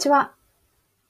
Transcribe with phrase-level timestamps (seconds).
[0.00, 0.32] ちは。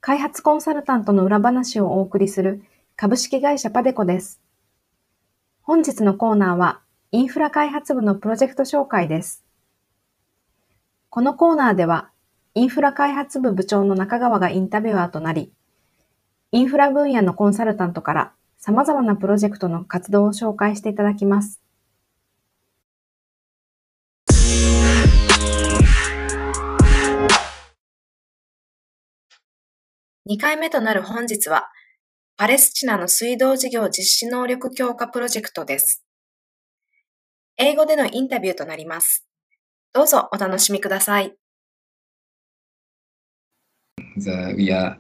[0.01, 2.63] 開発コンサルタントの裏話をお送りする
[2.97, 4.41] 株式会社パデコです。
[5.63, 6.81] 本日のコーナーは
[7.13, 9.45] インフラ開発部のプロジェクト紹介です。
[11.09, 12.11] このコーナーでは
[12.55, 15.53] インフラ開発部部長の中川がインタビュアーとなり、
[16.51, 21.60] インフラ分野のコンサルタントから様々なプロジェクトの活動を紹介していただきます。
[30.31, 31.67] 2回目となる本日は、
[32.37, 36.05] パレスチナの水道事業実施能力強化プロジェクトです。
[37.57, 39.27] 英語でのインタビューとなります。
[39.93, 41.35] どうぞお楽しみください。
[44.17, 44.97] The, we are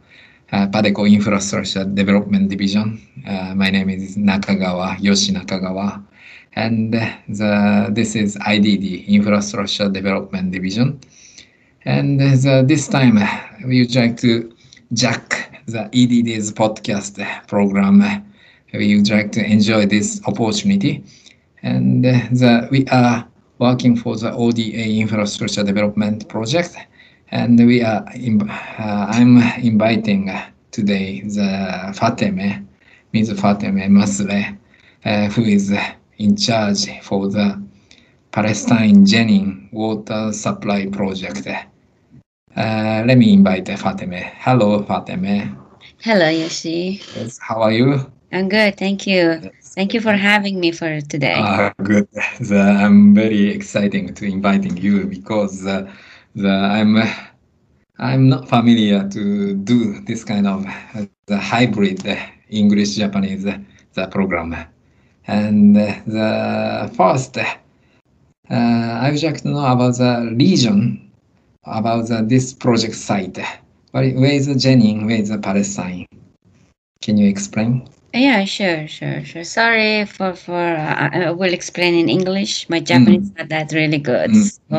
[0.50, 2.98] uh, Padeco Infrastructure Development Division.
[3.24, 6.02] Uh, my name is Nakagawa, Yoshi Nakagawa.
[6.56, 10.98] And the, this is IDD, Infrastructure Development Division.
[11.84, 13.20] And the, this time
[13.64, 14.52] we would like to
[14.92, 18.02] Jack, the EDD's podcast program.
[18.72, 21.04] We would like to enjoy this opportunity.
[21.62, 23.24] And the, we are
[23.58, 26.76] working for the ODA infrastructure development project.
[27.30, 30.28] And we are, in, uh, I'm inviting
[30.72, 32.66] today the Fateme,
[33.12, 33.34] Ms.
[33.34, 34.58] Fateme Masle,
[35.04, 35.72] uh, who is
[36.18, 37.62] in charge for the
[38.32, 41.46] Palestine Jenin water supply project.
[42.56, 44.22] Uh, let me invite Fateme.
[44.38, 45.56] Hello, Fateme.
[46.00, 47.00] Hello, Yoshi.
[47.16, 48.10] Yes, how are you?
[48.32, 49.40] I'm good, thank you.
[49.42, 49.74] Yes.
[49.74, 51.34] Thank you for having me for today.
[51.34, 52.08] Uh, good.
[52.40, 55.90] The, I'm very excited to inviting you because uh,
[56.34, 56.96] the, I'm
[57.98, 62.02] I'm not familiar to do this kind of uh, the hybrid
[62.48, 64.56] English Japanese the program.
[65.26, 67.44] And the first, uh,
[68.50, 71.09] I would like to know about the region
[71.64, 73.38] about the, this project site.
[73.92, 75.06] Where is Jenin?
[75.06, 76.06] Where is Palestine?
[77.02, 77.88] Can you explain?
[78.12, 79.44] Yeah, sure, sure, sure.
[79.44, 80.58] Sorry for for.
[80.58, 82.68] Uh, I will explain in English.
[82.68, 83.38] My Japanese mm.
[83.38, 84.58] not that really good, mm.
[84.68, 84.76] so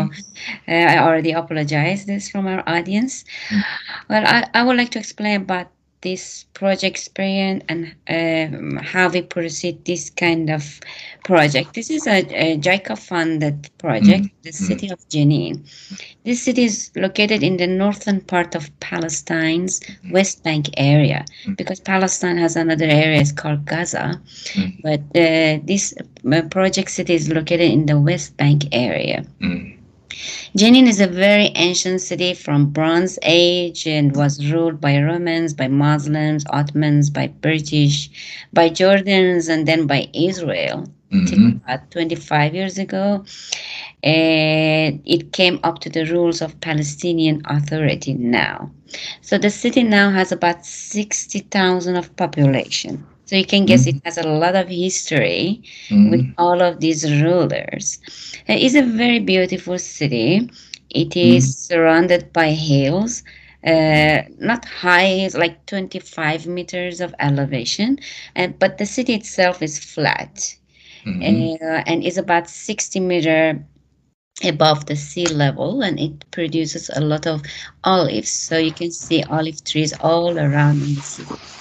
[0.68, 3.24] uh, I already apologize this from our audience.
[3.50, 3.64] Mm.
[4.10, 9.22] Well, I, I would like to explain about this project experience and um, how we
[9.22, 10.80] proceed this kind of
[11.26, 11.74] project.
[11.74, 14.42] This is a, a JICA funded project, mm-hmm.
[14.44, 15.64] the city of Jenin.
[16.24, 20.12] This city is located in the northern part of Palestine's mm-hmm.
[20.12, 21.54] West Bank area mm-hmm.
[21.54, 24.20] because Palestine has another area it's called Gaza.
[24.54, 24.82] Mm-hmm.
[24.82, 29.26] But uh, this uh, project city is located in the West Bank area.
[30.58, 35.68] Jenin is a very ancient city from Bronze Age and was ruled by Romans, by
[35.68, 38.10] Muslims, Ottomans, by British,
[38.54, 40.88] by Jordans, and then by Israel.
[41.12, 41.58] Mm-hmm.
[41.66, 43.26] About 25 years ago,
[44.02, 48.72] and it came up to the rules of Palestinian Authority now.
[49.20, 53.06] So the city now has about 60,000 of population.
[53.32, 53.96] So you can guess mm-hmm.
[54.00, 56.10] it has a lot of history mm-hmm.
[56.12, 57.98] with all of these rulers.
[58.48, 60.50] It is a very beautiful city.
[60.90, 61.74] It is mm-hmm.
[61.74, 63.24] surrounded by hills,
[63.66, 68.00] uh, not high, like 25 meters of elevation,
[68.36, 70.54] and but the city itself is flat,
[71.06, 71.64] mm-hmm.
[71.64, 73.66] uh, and is about 60 meter
[74.44, 77.44] above the sea level, and it produces a lot of
[77.86, 78.30] olives.
[78.30, 81.61] So you can see olive trees all around in the city.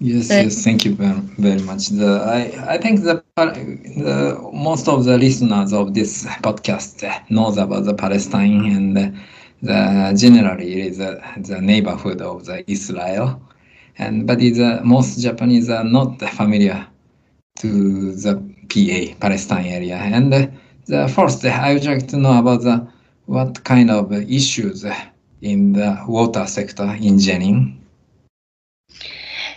[0.00, 1.88] Yes, yes, thank you very, very much.
[1.88, 7.84] The, I, I think the, the most of the listeners of this podcast knows about
[7.84, 9.14] the Palestine and the,
[9.62, 13.40] the generally is the, the neighborhood of the Israel,
[13.98, 16.86] and but is uh, most Japanese are not familiar
[17.56, 18.34] to the
[18.68, 19.96] PA Palestine area.
[19.96, 20.46] And uh,
[20.86, 22.86] the first, I would like to know about the
[23.26, 24.84] what kind of issues
[25.42, 27.77] in the water sector in Jenin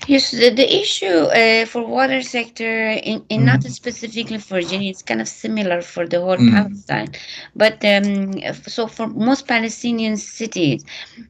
[0.08, 3.46] Yes, the, the issue uh, for water sector, in, in mm.
[3.46, 6.52] not specifically for Jenin, it's kind of similar for the whole mm.
[6.52, 7.10] Palestine.
[7.56, 8.34] But um,
[8.68, 10.84] so for most Palestinian cities,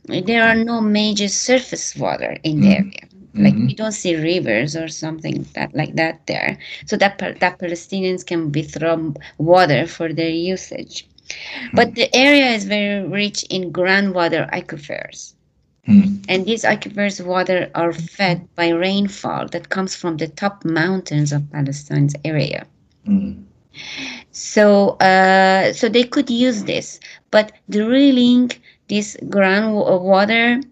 [0.06, 2.80] there are no major surface water in the mm.
[2.80, 3.08] area.
[3.34, 3.68] Like mm-hmm.
[3.68, 6.58] we don't see rivers or something that like that there.
[6.86, 8.98] So that that Palestinians can withdraw
[9.38, 11.08] water for their usage.
[11.74, 15.34] But the area is very rich in groundwater aquifers.
[15.88, 16.24] Mm.
[16.30, 21.50] And these aquifers water are fed by rainfall that comes from the top mountains of
[21.52, 22.68] Palestine's area.
[23.08, 23.44] Mm.
[24.32, 27.00] So, uh, so they could use this,
[27.32, 28.52] but drilling
[28.90, 30.64] this groundwater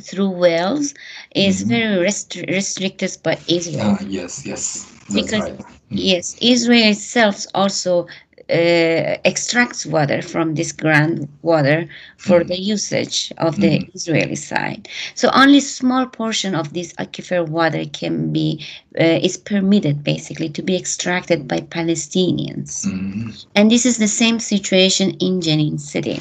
[0.00, 0.94] through wells
[1.34, 1.68] is Mhm.
[1.68, 3.98] very restri- restricted by Israel.
[4.00, 5.60] Ah, yes, yes, that's Because- right.
[5.90, 8.06] Yes, Israel itself also
[8.50, 12.48] uh, extracts water from this groundwater for Mhm.
[12.48, 13.94] the usage of the Mhm.
[13.94, 14.88] Israeli side.
[15.14, 18.60] So only small portion of this aquifer water can be
[19.00, 22.84] uh, is permitted basically to be extracted by Palestinians.
[22.86, 23.44] Mm.
[23.54, 26.20] And this is the same situation in Jenin city.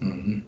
[0.00, 0.42] Mm.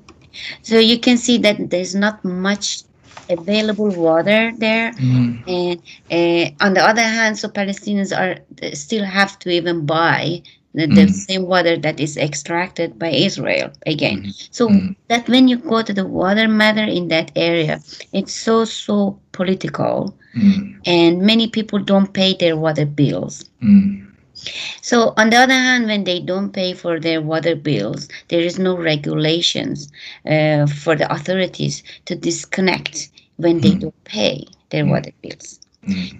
[0.62, 2.82] So you can see that there's not much
[3.28, 4.92] available water there.
[4.92, 5.42] Mm.
[5.46, 5.78] And
[6.10, 8.38] uh, on the other hand, so Palestinians are
[8.74, 10.42] still have to even buy
[10.74, 11.08] the, the Mm.
[11.08, 14.20] same water that is extracted by Israel again.
[14.24, 14.34] Mm.
[14.50, 14.96] So Mm.
[15.08, 17.82] that when you go to the water matter in that area,
[18.12, 20.80] it's so so political, Mm.
[20.86, 23.44] and many people don't pay their water bills.
[23.62, 24.06] Mm.
[24.82, 28.58] So on the other hand, when they don't pay for their water bills, there is
[28.58, 29.90] no regulations
[30.26, 33.80] uh, for the authorities to disconnect when they Mm.
[33.80, 35.60] don't pay their water bills.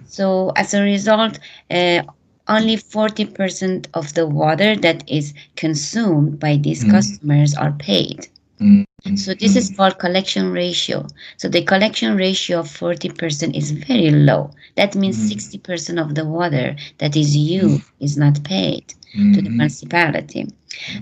[0.05, 2.01] So as a result, uh,
[2.47, 6.89] only 40% of the water that is consumed by these Mm.
[6.91, 8.27] customers are paid.
[8.59, 8.85] Mm.
[9.15, 11.07] So this is called collection ratio.
[11.37, 14.51] So the collection ratio of 40% is very low.
[14.75, 15.27] That means Mm.
[15.27, 18.93] 60% of the water that is used is not paid
[19.33, 19.57] to the Mm.
[19.57, 20.47] municipality.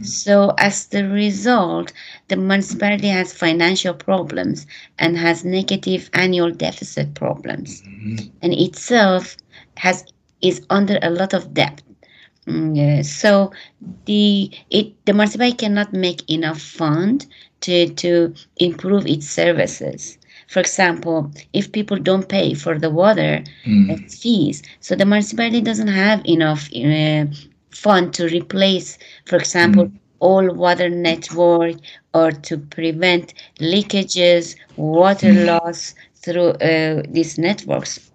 [0.02, 1.92] So as the result,
[2.28, 4.66] the municipality has financial problems
[5.00, 8.32] and has negative annual deficit problems Mm.
[8.42, 9.38] and itself
[9.78, 10.04] has
[10.44, 11.82] is under a lot of debt.
[12.48, 13.52] Mm, so
[14.06, 17.26] the it the municipality cannot make enough fund
[17.62, 20.18] to to improve its services.
[20.48, 23.96] For example, if people don't pay for the water Mm.
[24.22, 27.26] fees, so the municipality doesn't have enough uh,
[27.72, 31.76] fund to replace, for example, all water network
[32.14, 35.46] or to prevent leakages, water Mm.
[35.46, 38.12] loss through uh, these networks.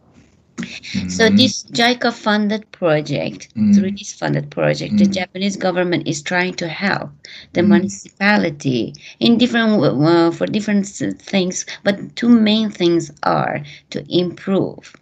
[1.09, 1.37] So Mm.
[1.37, 3.75] this JICA funded project, Mm.
[3.75, 5.13] through this funded project, the Mm.
[5.21, 7.11] Japanese government is trying to help
[7.55, 7.69] the Mm.
[7.69, 14.95] municipality in different uh, for different things, but two main things are to improve.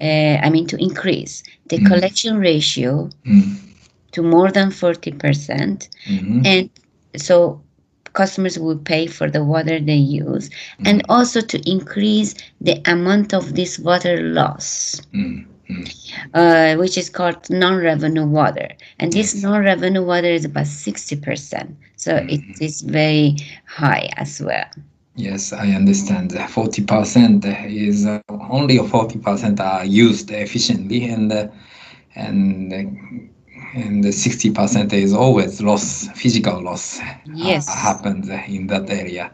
[0.00, 1.86] Uh, I mean to increase the Mm.
[1.86, 3.10] collection ratio
[4.12, 6.46] to more than forty percent, Mm.
[6.46, 6.70] and
[7.16, 7.62] so
[8.20, 10.50] customers will pay for the water they use,
[10.88, 15.44] and also to increase the amount of this water loss Mm.
[15.70, 15.84] Mm.
[16.34, 18.68] uh, which is called non-revenue water,
[19.00, 19.42] and this Yes.
[19.44, 21.76] non-revenue water is about sixty percent.
[21.96, 23.36] So it is very
[23.66, 24.70] high as well.
[25.16, 26.32] Yes, I understand.
[26.56, 28.20] Forty percent is uh,
[28.50, 31.46] only forty percent are used efficiently, and uh,
[32.14, 32.82] and uh,
[33.76, 37.68] and sixty percent is always loss, physical loss uh, Yes.
[37.68, 39.30] happens in that area,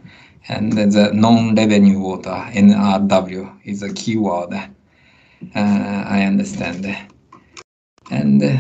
[0.49, 4.53] and the non-revenue water (NRW) is a key word.
[5.55, 5.59] Uh,
[6.09, 6.85] I understand.
[8.11, 8.53] And the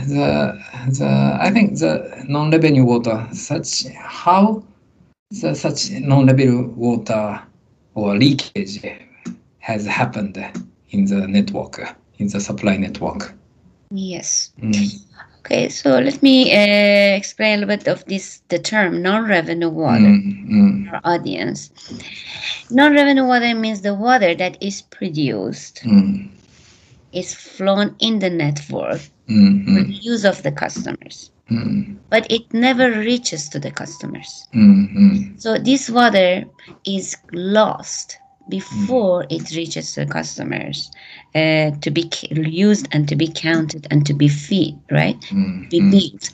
[0.98, 4.62] the I think the non-revenue water such how
[5.30, 7.42] the, such non-revenue water
[7.94, 8.80] or leakage
[9.58, 10.36] has happened
[10.90, 11.80] in the network
[12.18, 13.34] in the supply network.
[13.90, 14.52] Yes.
[14.62, 15.11] Mm.
[15.52, 20.16] Okay, so let me uh, explain a little bit of this the term non-revenue water
[20.16, 21.70] Mm, mm, for audience.
[22.70, 26.28] Non-revenue water means the water that is produced mm,
[27.12, 32.30] is flown in the network mm, for mm, the use of the customers, mm, but
[32.30, 34.48] it never reaches to the customers.
[34.54, 36.44] mm, mm, So this water
[36.84, 38.18] is lost
[38.48, 40.90] before it reaches the customers
[41.34, 45.22] uh, to be used and to be counted and to be feed, right?
[45.30, 46.30] mm, Be mm, built.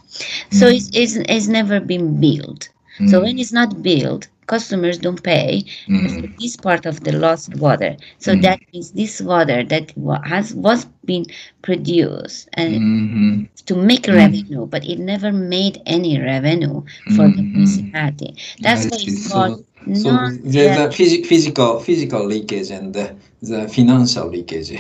[0.51, 0.69] So Mm.
[0.69, 2.71] it's, it's, it's never been built.
[2.99, 5.65] mm, So when it's not built, customers don't pay
[6.09, 7.97] for mm, this part of the lost water.
[8.19, 8.43] So Mm.
[8.43, 9.93] that means this water that
[10.27, 11.27] has was been
[11.63, 14.15] produced and mhm, to make Mm.
[14.15, 17.53] revenue, but it never made any revenue for the Mhm.
[17.55, 18.35] municipality.
[18.61, 19.11] That's I why see.
[19.11, 19.65] it's called
[19.95, 24.73] So there's a physi- physical physical leakage and the, the financial leakage.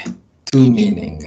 [0.50, 1.22] Two meaning.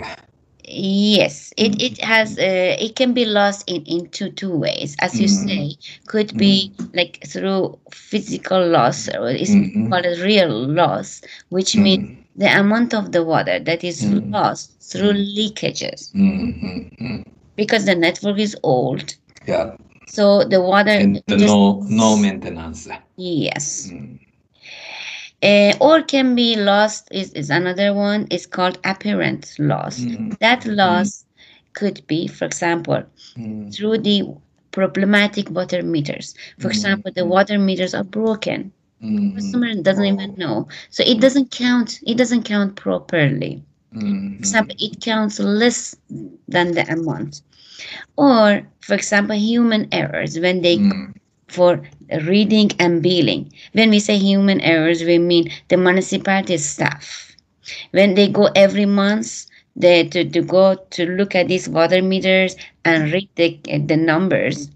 [0.73, 1.81] Yes, it, Mm.
[1.81, 5.47] it has uh, it can be lost in, in two two ways, as you Mm.
[5.47, 5.75] say,
[6.07, 9.87] could be like through physical loss or it's Mhm.
[9.89, 14.31] called a real loss, which means Mm, the amount of the water that is Mm.
[14.31, 15.25] lost through Mm.
[15.37, 17.23] leakages mm, mm, mm.
[17.55, 19.15] because the network is old.
[19.47, 19.75] Yeah.
[20.05, 22.87] So the water And the no no maintenance.
[23.17, 23.91] yes.
[25.43, 25.73] Mm.
[25.73, 28.27] Uh, or can be lost is, is another one.
[28.31, 30.01] It's called apparent loss.
[30.01, 30.37] Mm.
[30.39, 31.25] That loss
[31.73, 33.03] could be, for example,
[33.37, 33.73] Mm.
[33.73, 34.23] through the
[34.71, 36.33] problematic water meters.
[36.59, 36.71] For Mm.
[36.71, 38.71] example, the water meters are broken.
[39.03, 39.35] Mm.
[39.35, 41.99] Customer doesn't even know, so it doesn't count.
[42.05, 43.63] It doesn't count properly.
[43.93, 44.33] Mm.
[44.35, 45.95] For example, it counts less
[46.47, 47.41] than the amount.
[48.17, 51.13] Or, for example, human errors when they Mm.
[51.47, 51.81] for
[52.25, 53.51] reading and billing.
[53.73, 57.35] When we say human errors, we mean the municipality staff.
[57.91, 62.55] When they go every month, they to, to go to look at these water meters
[62.83, 64.69] and read the, the numbers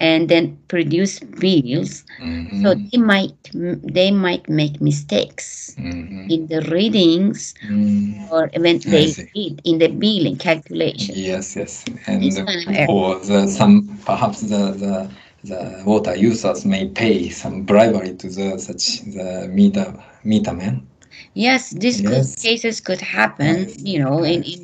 [0.00, 2.04] and then produce bills.
[2.20, 2.62] Mhm.
[2.62, 6.30] So they might they might make mistakes Mhm.
[6.30, 8.30] in the readings Mm.
[8.30, 11.14] or when they read in the billing calculation.
[11.16, 11.84] Yes, yes.
[12.06, 12.88] And This kind of error.
[12.88, 15.10] or the some perhaps the, the
[15.44, 20.86] the water users may pay some bribery to the such the meter meter man.
[21.34, 22.36] Yes, these could- Yes.
[22.42, 24.62] cases could happen, you know, in in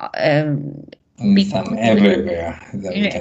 [0.00, 0.84] uh, um,
[1.50, 2.58] some everywhere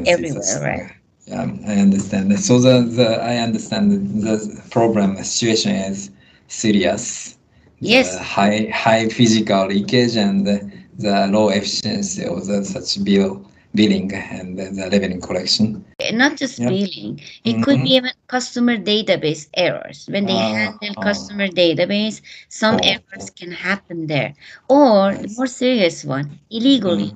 [0.04, 0.92] everywhere, right.
[1.28, 2.38] Yeah, I understand.
[2.40, 3.92] So the, the I understand
[4.24, 4.38] the
[4.72, 6.12] problem the situation is
[6.48, 7.38] serious.
[7.80, 8.16] Yes.
[8.16, 13.46] The high high physical leakage and the, the low efficiency of the such bill
[13.76, 15.86] billing and the, the revenue collection.
[16.14, 16.70] not just Yeah.
[16.70, 17.84] billing, it could Mhm.
[17.84, 20.08] be even customer database errors.
[20.12, 21.02] When they Ah, handle ah.
[21.02, 24.34] customer database, some Oh, errors can happen there.
[24.70, 27.16] Or the more serious one, illegally.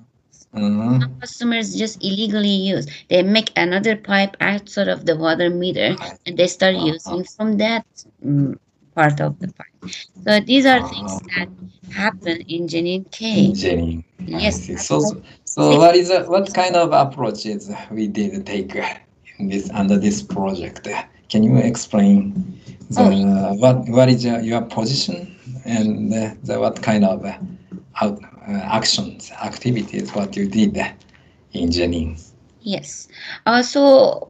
[0.53, 0.99] Mhm.
[1.01, 2.85] Some customers just illegally use.
[3.09, 7.85] They make another pipe outside of the water meter and they start using from that
[8.25, 8.55] mm,
[8.99, 9.91] part of the pipe.
[10.25, 11.29] So these are things Uh-huh.
[11.35, 11.49] that
[12.03, 13.53] happen in Jenin K.
[13.53, 14.03] Jenny.
[14.19, 14.55] I Yes.
[14.87, 14.95] So,
[15.53, 18.75] so what is the, what kind of approaches we did take
[19.39, 20.87] in this under this project?
[21.31, 22.17] Can you explain
[22.89, 23.53] the, Oh.
[23.63, 25.17] what what is your, your position
[25.65, 27.37] and uh, the, what kind of uh,
[28.01, 30.77] out, uh, actions activities what you did
[31.53, 32.15] in Jenny?
[32.61, 33.07] Yes.
[33.45, 34.28] Uh, so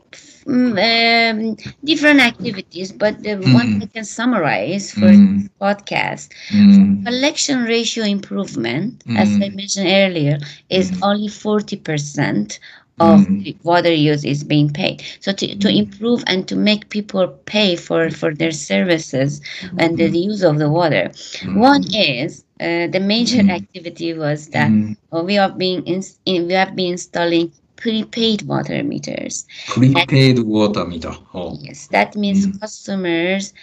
[0.50, 3.82] um, different activities, but the one Mhm.
[3.82, 5.18] I can summarize for Mm.
[5.18, 9.56] this podcast Mm, collection ratio improvement, as I Mm.
[9.56, 10.38] mentioned earlier,
[10.70, 11.00] is Mm.
[11.02, 12.60] only 40%
[13.00, 13.44] of Mm.
[13.44, 15.02] the water use is being paid.
[15.20, 15.78] So to, to Mm.
[15.78, 19.42] improve and to make people pay for, for their services
[19.78, 23.50] and the use of the water, mm, one is uh, the major Mm.
[23.50, 28.84] activity was that mm, we have been in, in, we have been installing prepaid water
[28.84, 29.46] meters.
[29.68, 31.14] prepaid water meter.
[31.34, 31.58] Oh.
[31.62, 32.60] Yes, that means Mm.
[32.62, 33.54] customers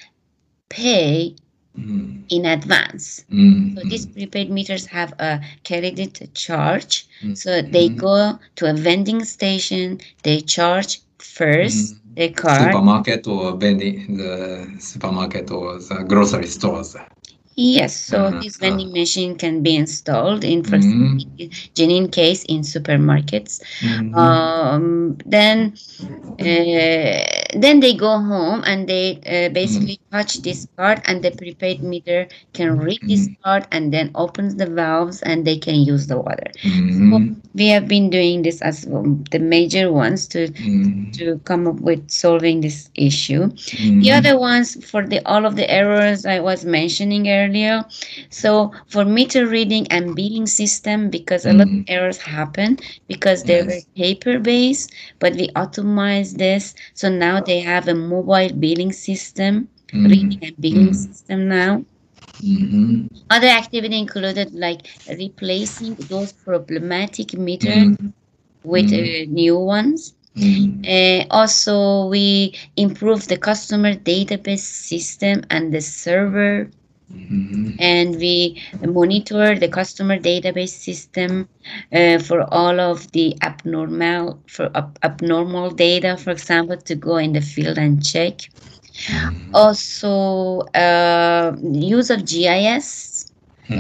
[0.71, 1.37] pay
[1.79, 3.25] Mm, in advance.
[3.31, 5.99] mm, So these prepaid meters have a credit
[6.35, 7.07] charge.
[7.23, 7.37] Mm.
[7.37, 7.97] So they Mhm.
[7.99, 12.15] go to a vending station, they charge first Mm.
[12.17, 12.63] their card.
[12.73, 14.35] supermarket or vending the
[14.81, 16.97] supermarket or the grocery stores.
[17.57, 21.21] Yes, so Uh-huh, this vending machine can be installed in first Mhm.
[21.75, 23.61] Jenin case in supermarkets.
[23.83, 24.13] Mhm.
[24.15, 25.75] Um, then
[26.41, 31.83] uh, then they go home and they uh, basically touch this card and the prepaid
[31.83, 36.17] meter can read this card and then opens the valves and they can use the
[36.19, 36.51] water.
[36.65, 37.37] Mhm.
[37.55, 41.13] We have been doing this as um, the major ones to Mhm.
[41.13, 43.49] to come up with solving this issue.
[43.79, 44.01] Mhm.
[44.03, 47.85] The other ones for the all of the errors I was mentioning earlier.
[48.31, 53.63] So for meter reading and billing system, because a lot of errors happen because they
[53.63, 56.75] were paper based, but we automized this.
[56.95, 60.05] So now they have a mobile billing system, Mhm.
[60.05, 60.95] reading and billing Mhm.
[60.95, 61.85] system now.
[62.43, 63.09] Mhm.
[63.31, 68.12] Other activity included like replacing those problematic meters Mhm.
[68.65, 70.15] with uh, new ones.
[70.37, 70.85] Mhm.
[70.87, 76.71] Uh, also, we improved the customer database system and the server,
[77.11, 77.79] Mhm.
[77.79, 81.49] and we monitor the customer database system
[81.93, 87.33] uh, for all of the abnormal for ab- abnormal data, for example, to go in
[87.33, 88.41] the field and check.
[89.53, 93.27] Also, uh, use of GIS.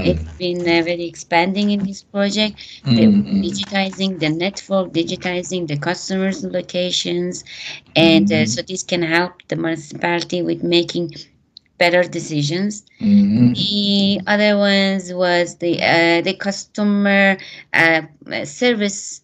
[0.02, 2.58] It's been uh, very expanding in this project.
[2.84, 3.46] Mhm.
[3.46, 7.44] digitizing the network, digitizing the customers' locations,
[7.94, 8.46] and uh, Mhm.
[8.46, 11.10] so this can help the municipality with making
[11.78, 12.84] better decisions.
[13.00, 13.54] Mhm.
[13.54, 17.36] The other ones was the uh, the customer
[17.72, 18.02] uh,
[18.44, 19.22] service.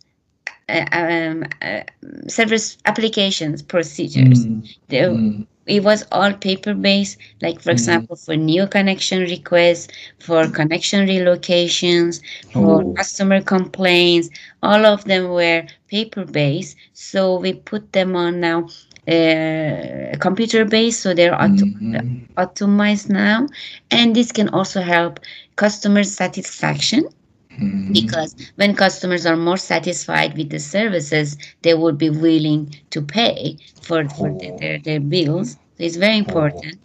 [0.69, 1.81] Uh, um, uh,
[2.29, 4.47] service applications procedures.
[4.47, 4.63] Mhm.
[4.89, 5.47] The- Mhm.
[5.67, 7.73] it was all paper based like for Mhm.
[7.73, 12.21] example for new connection requests for connection relocations
[12.53, 12.93] for Oh.
[12.99, 14.29] customer complaints
[14.63, 18.67] all of them were paper based so we put them on now
[19.09, 22.27] uh, computer based so they're auto- Mhm.
[22.37, 23.47] automized now
[23.91, 25.19] and this can also help
[25.57, 27.03] customer satisfaction
[27.59, 27.93] Mhm.
[27.93, 33.57] because when customers are more satisfied with the services they would be willing to pay
[33.83, 36.77] for, for the- their, their bills so it's very important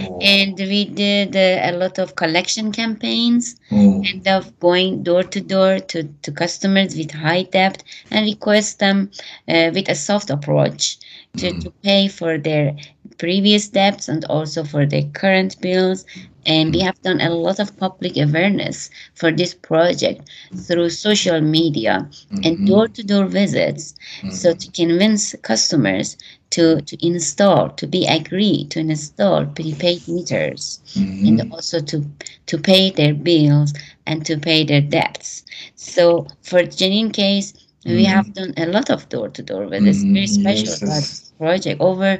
[0.00, 0.18] Oh.
[0.20, 4.02] and we did uh, a lot of collection campaigns Oh.
[4.12, 9.10] and of going door to door to to customers with high debt and request them
[9.48, 10.98] uh, with a soft approach
[11.38, 11.60] to, Mm.
[11.62, 12.74] to pay for their
[13.18, 16.04] previous debts and also for their current bills
[16.46, 22.08] and we have done a lot of public awareness for this project through social media
[22.42, 22.66] and Mhm.
[22.66, 23.94] door to door visits
[24.28, 26.16] so to convince customers
[26.50, 31.28] to, to install to be agreed to install prepaid meters Mhm.
[31.28, 32.04] and also to
[32.46, 33.72] to pay their bills
[34.06, 35.44] and to pay their debts.
[35.76, 37.52] So for Jenin case,
[37.84, 38.06] we Mhm.
[38.06, 40.02] have done a lot of door to door visits.
[40.04, 40.28] Very Mhm.
[40.28, 41.32] special Yes, yes.
[41.38, 41.80] project.
[41.80, 42.18] Over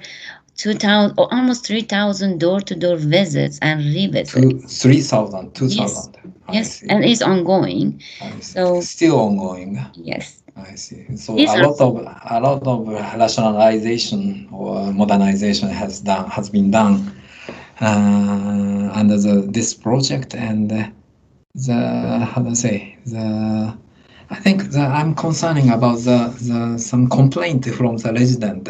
[0.57, 4.33] two thousand or almost three thousand door to door visits and revisits.
[4.33, 6.17] Two, 3,000, 2,000.
[6.49, 8.01] I yes, and it's ongoing.
[8.41, 9.79] So- Still ongoing.
[9.95, 10.43] Yes.
[10.57, 11.07] I see.
[11.17, 11.93] So These a lot of
[12.37, 12.87] a lot of
[13.23, 16.95] rationalization or modernization has done has been done
[17.81, 20.71] uh, under the this project and
[21.55, 21.75] the
[22.33, 23.75] how do I say the
[24.33, 28.69] I think that I'm concerning about the, the some complaint from the resident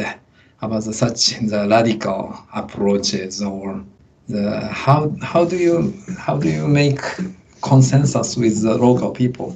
[0.60, 1.20] about the such
[1.52, 2.20] the radical
[2.54, 3.66] approaches or
[4.28, 4.44] the
[4.84, 5.76] how how do you
[6.26, 7.00] how do you make
[7.62, 9.48] consensus with the local people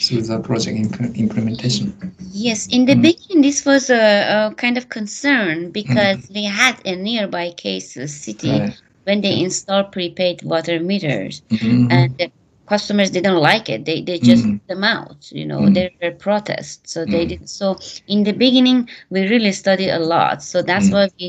[0.00, 1.86] through the project imp- implementation?
[2.32, 3.02] Yes, in the Mm.
[3.02, 4.02] beginning, this was a,
[4.48, 7.92] a kind of concern because we had a nearby case,
[8.24, 8.80] city, Right.
[9.04, 11.42] when they installed prepaid water meters.
[11.50, 11.92] Mhm.
[11.98, 12.30] and
[12.70, 15.76] customers didn't like it they they just put them out you know Mhm.
[15.76, 17.30] there were protests so they Mhm.
[17.32, 20.94] did so in the beginning we really studied a lot so that's Mhm.
[20.94, 21.26] why we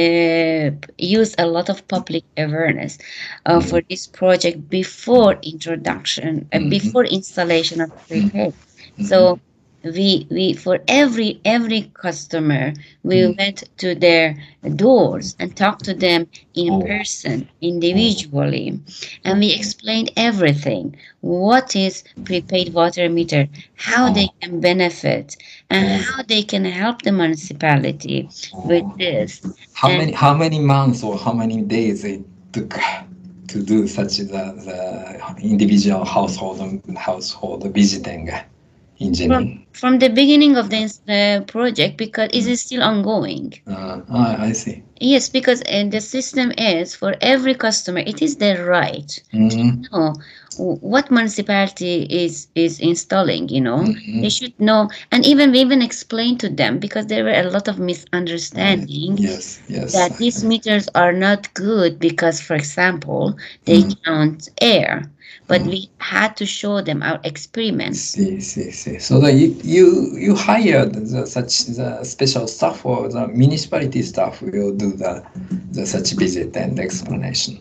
[0.00, 2.98] uh, used a lot of public awareness
[3.46, 6.70] uh, for this project before introduction and Mhm.
[6.70, 8.54] before installation of prepaid
[8.98, 9.38] so
[9.84, 13.38] we we for every every customer we Mhm.
[13.38, 14.36] went to their
[14.76, 16.82] doors and talked to them in Oh.
[16.82, 18.78] person individually.
[19.24, 20.96] And we explained everything.
[21.20, 23.48] What is prepaid water meter?
[23.76, 25.36] How they can benefit?
[25.70, 26.04] And Oh.
[26.10, 28.28] how they can help the municipality
[28.64, 29.40] with this?
[29.72, 32.78] How and- many how many months or how many days it took
[33.48, 34.78] to do such the, the
[35.42, 36.58] individual household
[36.96, 38.30] household visiting
[39.00, 39.66] engineering?
[39.72, 44.52] from the beginning of this uh, project because it is still ongoing Uh, I, I
[44.52, 44.82] see.
[45.00, 49.88] yes because uh, the system is for every customer it is their right Mhm.
[49.92, 50.14] know
[50.56, 54.20] what municipality is is installing you know Mhm.
[54.20, 57.68] they should know and even we even explain to them because there were a lot
[57.68, 59.92] of misunderstanding Yes, yes.
[59.92, 63.36] that these meters are not good because for example
[63.66, 63.96] they Mhm.
[64.04, 65.10] count air
[65.50, 65.70] but Mhm.
[65.72, 68.98] we had to show them our experiments See, see, see.
[68.98, 69.86] So that you you
[70.26, 75.12] you hired the, such the special staff or the municipality staff will do the,
[75.76, 77.54] the such visit and explanation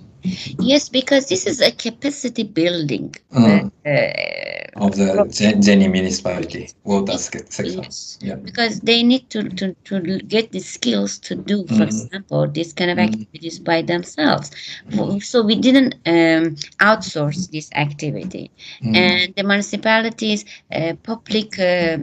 [0.60, 3.71] yes because this is a capacity building Mm.
[3.86, 7.84] uh, of the Jenny municipality water se- sector.
[7.84, 8.18] Yes.
[8.22, 8.36] Yeah.
[8.36, 11.84] because they need to, to, to get the skills to do, for Mhm.
[11.84, 13.04] example, this kind of Mhm.
[13.08, 14.52] activities by themselves.
[15.22, 18.52] So we didn't um, outsource this activity.
[18.84, 18.96] Mm.
[18.96, 21.98] And the municipalities' uh, public uh,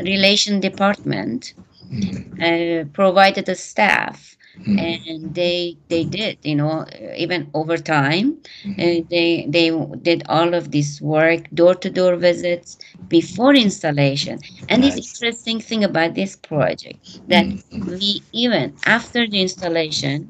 [0.00, 1.54] relation department
[1.92, 2.40] Mm.
[2.40, 4.36] uh, provided a staff.
[4.66, 4.78] Mm.
[4.78, 6.84] And they they did, you know,
[7.16, 8.72] even over time, Mm.
[8.78, 9.70] uh, they they
[10.02, 14.40] did all of this work, door to door visits before installation.
[14.68, 17.98] And this interesting thing about this project that Mm.
[17.98, 20.28] we even after the installation,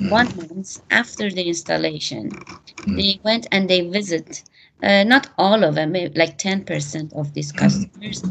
[0.00, 0.08] Mm.
[0.10, 2.38] one month after the installation,
[2.86, 2.96] Mm.
[2.96, 4.42] they went and they visit.
[4.82, 7.58] Uh, not all of them, maybe like ten percent of these Mm.
[7.62, 8.22] customers,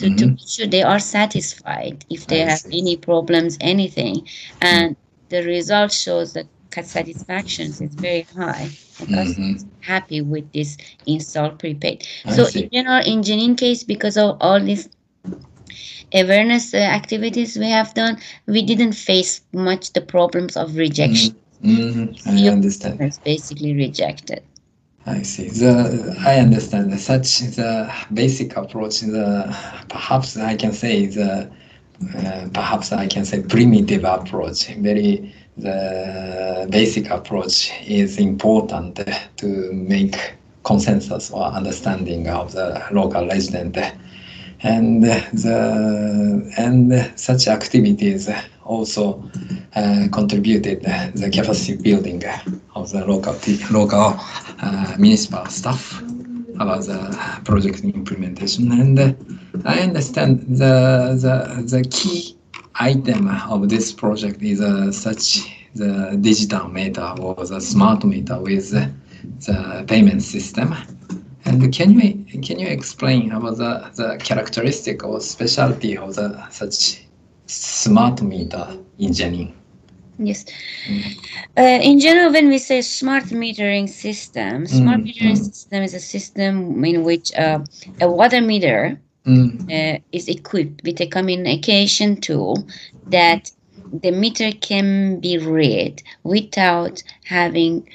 [0.00, 0.30] to, to Mhm.
[0.36, 2.78] make sure they are satisfied if they I have see.
[2.80, 4.26] any problems, anything,
[4.62, 4.96] and
[5.30, 6.48] the result shows that
[6.84, 8.70] satisfaction is very high.
[9.00, 9.66] Mhm.
[9.80, 12.04] happy with this install prepaid.
[12.26, 12.64] I So see.
[12.64, 14.88] in general, in Jenin case, because of all these
[16.14, 21.36] awareness uh, activities we have done, we didn't face much the problems of rejection.
[21.64, 22.16] Mhm.
[22.26, 22.98] I understand.
[23.24, 24.42] basically rejected.
[25.06, 25.48] I see.
[25.48, 26.98] The I understand.
[27.00, 29.00] Such the basic approach.
[29.00, 29.56] The
[29.88, 31.50] perhaps I can say the
[32.16, 34.66] uh, perhaps I can say primitive approach.
[34.76, 39.00] Very the basic approach is important
[39.36, 40.34] to make
[40.64, 43.76] consensus or understanding of the local resident
[44.62, 48.28] and the and such activities
[48.64, 49.22] also
[49.74, 52.22] uh, contributed the capacity building
[52.74, 53.36] of the local
[53.70, 54.14] local
[54.60, 56.02] uh, municipal staff
[56.58, 58.70] about the project implementation.
[58.72, 58.98] And
[59.64, 62.36] I understand the the the key
[62.74, 65.40] item of this project is uh, such
[65.74, 70.74] the digital meter or the smart meter with the payment system
[71.44, 77.02] and can you can you explain about the, the characteristic or specialty of the such
[77.46, 79.54] smart meter in Jenin?
[80.18, 80.44] Yes.
[81.56, 86.84] Uh, in general, when we say smart metering system, smart metering system is a system
[86.84, 87.60] in which uh,
[88.02, 92.66] a water meter uh, is equipped with a communication tool
[93.06, 93.50] that
[93.92, 97.88] the meter can be read without having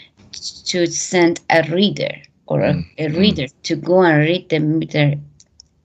[0.65, 2.11] to send a reader
[2.47, 3.17] or a, mm, a mm.
[3.17, 5.15] reader to go and read the meter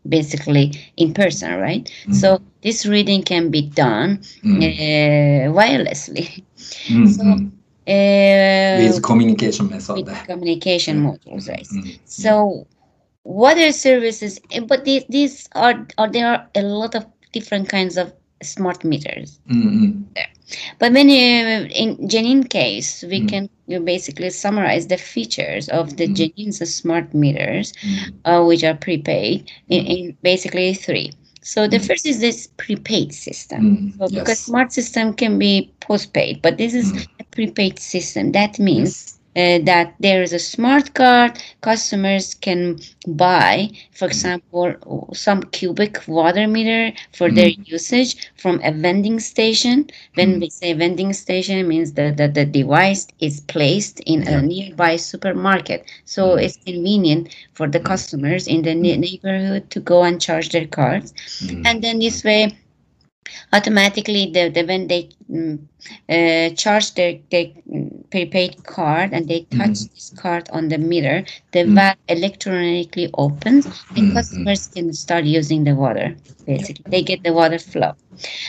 [0.08, 1.90] basically in person, right?
[2.06, 2.14] Mm.
[2.14, 6.42] So this reading can be done uh, wirelessly.
[7.16, 7.24] So
[7.88, 9.96] uh, with communication method.
[9.96, 11.66] with communication modules, right?
[12.04, 12.66] So
[13.24, 17.96] water services, eh, but these, these are, are there are a lot of different kinds
[17.96, 19.40] of smart meters.
[19.50, 20.02] Mm-hmm.
[20.78, 26.08] But when you, in Jenin case, we can you basically summarize the features of the
[26.08, 27.72] Jenin's smart meters,
[28.24, 31.12] uh, which are prepaid, in, in basically three.
[31.42, 33.76] So the first is this prepaid system.
[33.76, 34.40] Mm, So because yes.
[34.40, 38.32] smart system can be postpaid, but this is a prepaid system.
[38.32, 41.30] That means uh, Uh, that there is a smart card
[41.62, 44.12] customers can buy, for mm-hmm.
[44.12, 47.36] example, some cubic water meter for mm-hmm.
[47.36, 49.88] their usage from a vending station.
[50.14, 50.40] When mm-hmm.
[50.40, 54.96] we say vending station, it means that, that the device is placed in a nearby
[54.96, 55.86] supermarket.
[56.04, 60.66] So it's convenient for the customers in the ne- neighborhood to go and charge their
[60.66, 61.14] cards.
[61.64, 62.58] And then this way,
[63.52, 65.58] automatically the, the when they mm,
[66.08, 71.24] uh, charge their, their mm, prepaid card and they touch this card on the meter
[71.52, 73.66] the valve electronically opens
[73.96, 76.14] and customers can start using the water
[76.46, 76.84] basically.
[76.88, 77.94] They get the water flow.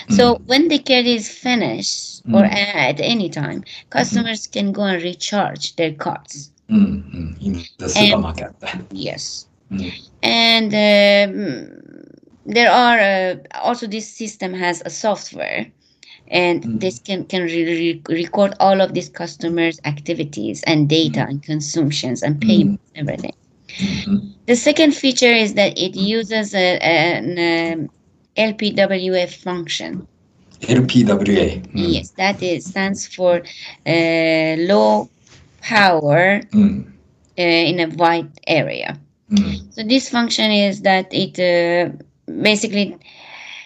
[0.09, 5.75] So when the card is finished or at any time customers can go and recharge
[5.75, 6.51] their cards.
[6.69, 7.45] Mm-hmm.
[7.45, 8.55] In the supermarket.
[8.91, 9.47] yes.
[9.71, 9.93] Mm.
[10.21, 12.10] and um,
[12.45, 15.67] there are uh, also this system has a software
[16.27, 21.43] and this can can re- re- record all of these customers activities and data and
[21.43, 23.33] consumptions and payments everything
[23.79, 24.33] Mhm.
[24.47, 27.25] the second feature is that it uses a, an
[27.77, 27.89] um,
[28.37, 30.07] lpwa function
[30.67, 31.61] LPWA.
[31.73, 31.93] Mm.
[31.93, 33.41] yes that is stands for
[33.85, 35.09] uh, low
[35.61, 36.85] power Mm.
[37.37, 38.99] uh, in a wide area
[39.31, 39.71] Mm.
[39.71, 41.91] So this function is that it uh,
[42.41, 42.97] basically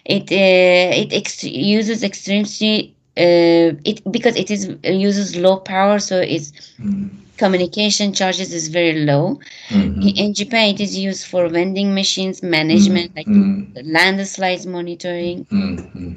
[0.05, 5.99] it uh, it ex- uses extremely uh, it because it is it uses low power,
[5.99, 7.09] so its Mm.
[7.37, 9.39] communication charges is very low.
[9.69, 10.01] Mhm.
[10.01, 13.67] In, in Japan, it is used for vending machines management, like Mm.
[13.83, 15.47] landslides monitoring.
[15.51, 15.77] Mm.
[15.95, 16.15] Mm.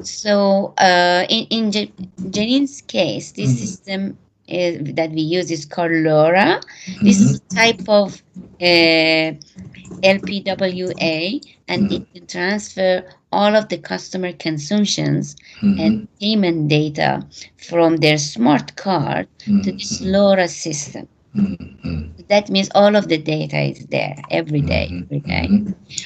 [0.00, 1.94] So uh, in in Je-
[2.30, 6.60] Jenin's case, this system is, that we use is called LoRa.
[7.02, 8.22] This is a type of
[8.60, 9.32] uh,
[10.02, 17.26] LPWA, and it can transfer all of the customer consumptions and payment data
[17.58, 21.06] from their smart card to this LoRa system.
[21.34, 21.82] Mm.
[21.84, 22.28] Mm.
[22.28, 25.48] That means all of the data is there every day, every day.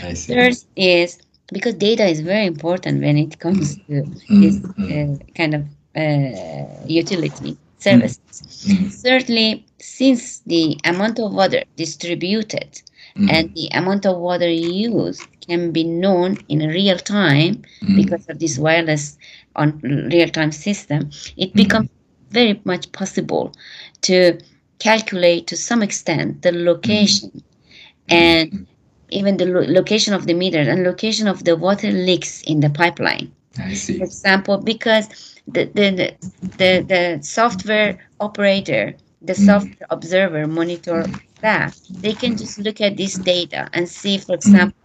[0.03, 0.35] I see.
[0.35, 1.19] Third is
[1.53, 5.63] because data is very important when it comes to this uh, kind of
[5.97, 8.67] uh, utility services.
[8.67, 8.93] Mm.
[9.03, 12.83] Thirdly, since the amount of water distributed
[13.19, 13.31] Mm.
[13.31, 17.97] and the amount of water used can be known in real time Mm.
[17.97, 19.17] because of this wireless
[19.57, 19.79] on
[20.13, 21.57] real time system, it mm-hmm.
[21.63, 21.89] becomes
[22.31, 23.53] very much possible
[24.03, 24.39] to
[24.79, 27.31] calculate to some extent the location
[28.09, 28.67] and
[29.11, 32.71] even the lo- location of the meter and location of the water leaks in the
[32.71, 33.33] pipeline.
[33.59, 33.99] I see.
[33.99, 35.09] for example, because
[35.47, 36.09] the the, the,
[36.59, 41.05] the, the software operator, the software observer, monitor
[41.45, 44.79] that, they can just look at this data and see, for example,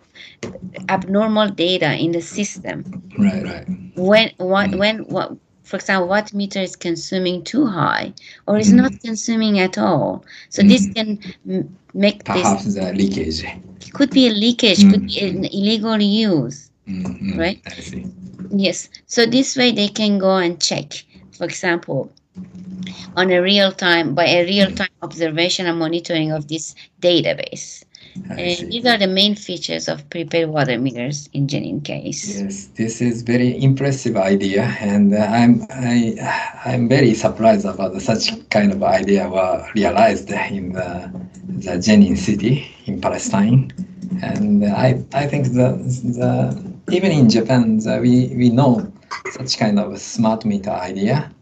[0.89, 3.03] abnormal data in the system.
[3.17, 3.67] Right, right.
[3.95, 4.77] When what mm.
[4.77, 8.13] when what for example, what meter is consuming too high
[8.47, 8.77] or is mm.
[8.77, 10.25] not consuming at all.
[10.49, 10.95] So this mm.
[10.95, 11.19] can
[11.49, 13.45] m- make this Perhaps the leakage.
[13.93, 17.37] could be a leakage, could be an illegal use Mhm.
[17.37, 17.61] Right.
[17.67, 18.05] I see.
[18.51, 18.89] Yes.
[19.05, 20.93] So this way they can go and check,
[21.31, 22.11] for example,
[23.15, 27.83] on a real time by a real time observation and monitoring of this database.
[28.29, 32.39] And these are the main features of prepaid water meters in Jenin case.
[32.39, 36.15] Yes, this is very impressive idea, and uh, I'm I
[36.65, 41.11] I'm very surprised about such kind of idea were realized in the
[41.47, 43.71] the Jenin city in Palestine,
[44.21, 45.77] and I I think the
[46.19, 46.31] the
[46.91, 48.91] even in Japan the, we we know
[49.31, 51.38] such kind of smart meter idea uh,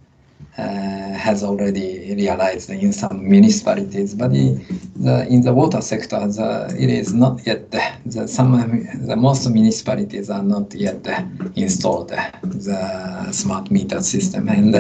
[0.58, 4.54] has already realized in some municipalities, but the,
[4.96, 8.54] the in the water sector, the, it is not yet the, some
[9.06, 11.06] the most municipalities are not yet
[11.56, 14.74] installed the smart meter system, and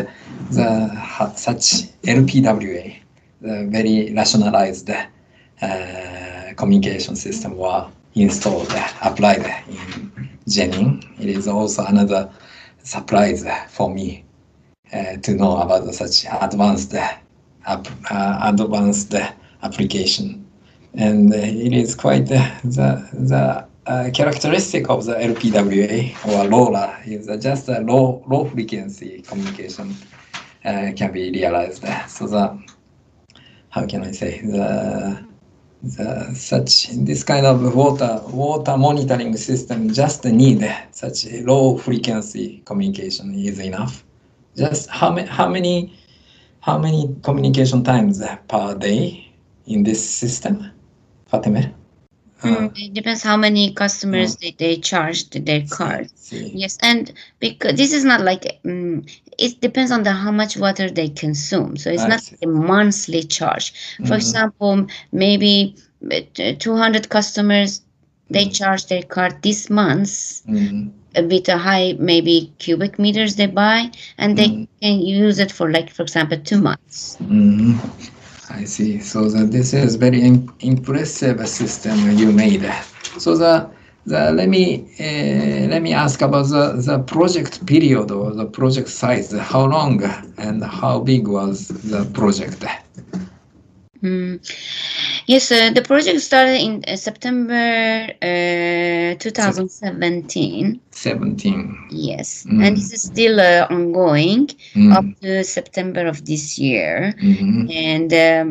[0.51, 2.95] the such LPWA,
[3.41, 8.71] the very rationalized uh, communication system were installed,
[9.03, 11.03] applied in Jenin.
[11.19, 12.31] It is also another
[12.83, 14.26] surprise for me uh,
[14.91, 19.13] to know about such advanced uh, uh, advanced
[19.61, 20.45] application,
[20.93, 22.41] and it is quite the
[23.13, 29.21] the uh, characteristic of the LPWA or LoRa is uh, just a low low frequency
[29.21, 29.95] communication
[30.65, 31.85] uh, can be realized.
[32.07, 32.61] So the
[33.69, 35.25] how can I say the
[35.83, 43.33] the, such this kind of water water monitoring system just need such low frequency communication
[43.35, 44.03] is enough
[44.57, 45.93] just how many how many
[46.61, 49.27] how many communication times per day
[49.67, 50.71] in this system
[51.31, 51.73] Fateme?
[52.43, 56.09] Uh, Mm, it depends how many customers they, they charged their card.
[56.15, 56.51] see.
[56.51, 59.03] Yes, and because this is not like um,
[59.37, 61.75] it depends on the how much water they consume.
[61.77, 62.37] So it's I not see.
[62.41, 63.73] a monthly charge.
[64.03, 64.15] For Mhm.
[64.15, 65.75] example, maybe
[66.11, 66.19] uh,
[66.59, 67.81] 200 customers
[68.29, 68.49] they Mhm.
[68.49, 74.37] charge their card this month uh, with a high maybe cubic meters they buy, and
[74.37, 74.67] they Mhm.
[74.81, 77.17] can use it for like for example two months.
[77.21, 77.77] Mhm.
[78.49, 78.99] I see.
[78.99, 82.65] So the, this is very im- impressive system you made.
[83.17, 83.67] So the,
[84.05, 84.63] the let me
[84.99, 89.31] uh, let me ask about the, the project period or the project size.
[89.31, 90.01] How long
[90.37, 92.63] and how big was the project?
[94.03, 94.39] Mm.
[95.27, 100.79] Yes, uh, the project started in uh, September uh, 2017.
[100.91, 101.77] Seventeen.
[101.91, 102.63] Yes, Mm.
[102.67, 104.93] and this is still uh, ongoing Mm.
[104.97, 107.13] up to September of this year.
[107.21, 107.69] Mhm.
[107.73, 108.47] And um,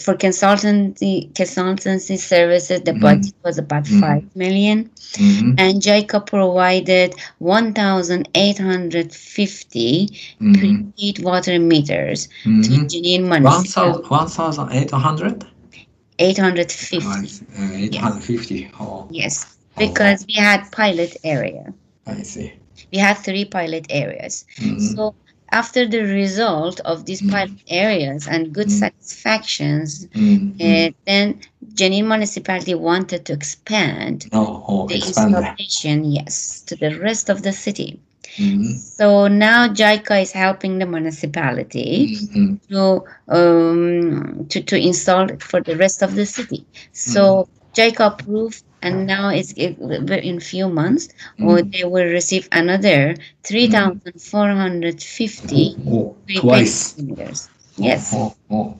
[0.00, 3.00] for consultancy consultancy services, the Mhm.
[3.00, 4.00] budget was about Mhm.
[4.00, 5.54] five million, Mhm.
[5.58, 10.08] and JICA provided one thousand eight hundred fifty
[10.38, 13.68] prepaid water meters to One municipality.
[13.68, 15.44] thousand one thousand eight hundred.
[16.18, 17.30] Eight hundred fifty.
[17.58, 18.70] Eight hundred fifty.
[18.78, 21.72] Oh, Yes, because we had pilot area.
[22.06, 22.52] I see.
[22.92, 24.44] We had three pilot areas.
[24.78, 25.14] So
[25.52, 27.30] after the result of these Mm.
[27.30, 28.78] pilot areas and good Mm.
[28.82, 30.06] satisfactions,
[30.60, 31.40] uh, then
[31.74, 35.34] Jenin municipality wanted to expand Oh, oh, the expand.
[35.36, 38.00] installation, yes, to the rest of the city.
[38.38, 38.76] Mhm.
[38.96, 42.58] So now JICA is helping the municipality Mhm.
[42.70, 46.66] to um, to, to install it for the rest of the city.
[46.92, 49.78] So JICA approved, and now it's it,
[50.24, 51.08] in few months,
[51.40, 51.70] or Mhm.
[51.72, 56.96] they will receive another three thousand four hundred fifty Oh, twice.
[56.96, 57.50] meters.
[57.76, 58.76] Yes, Oh, oh,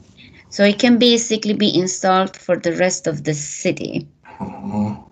[0.48, 4.08] so it can basically be installed for the rest of the city.
[4.40, 5.10] oh, oh.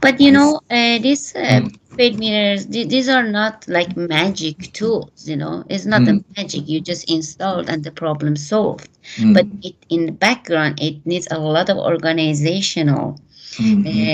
[0.00, 1.74] But you know, uh, these uh, Mm.
[1.96, 5.26] paid meters, th- these are not like magic tools.
[5.28, 6.24] You know, it's not a Mm.
[6.36, 8.88] magic you just installed and the problem solved.
[9.18, 13.20] Mm, But it in the background, it needs a lot of organizational
[13.58, 14.12] mhm.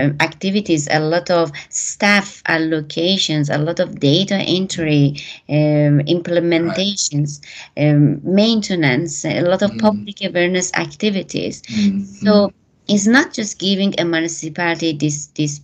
[0.00, 5.14] um, activities, a lot of staff allocations, a lot of data entry,
[5.48, 7.40] um, implementations,
[7.76, 9.78] um, maintenance, a lot of Mm.
[9.78, 11.62] public awareness activities.
[11.68, 12.04] Mhm.
[12.22, 12.52] So
[12.88, 15.60] it's not just giving a municipality these these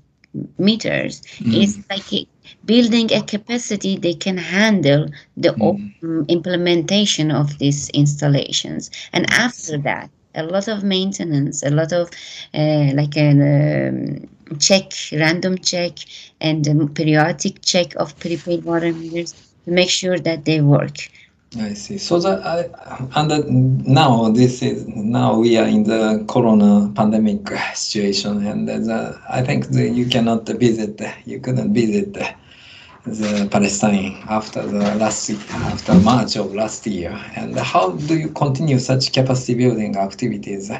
[0.59, 1.23] meters.
[1.40, 1.55] Mhm.
[1.62, 2.29] It's like
[2.64, 8.90] building a capacity they can handle the op- um, implementation of these installations.
[9.12, 12.11] And after that, a lot of maintenance, a lot of
[12.55, 15.99] uh, like an um, check, random check,
[16.40, 19.33] and um, periodic check of prepaid water meters
[19.64, 21.09] to make sure that they work.
[21.59, 21.99] I see.
[21.99, 27.49] So the uh, and the, now this is now we are in the Corona pandemic
[27.75, 31.01] situation, and the, I think you cannot visit.
[31.25, 32.16] You couldn't visit
[33.07, 37.12] the Palestine after the last after March of last year.
[37.37, 40.71] And how do you continue such capacity building activities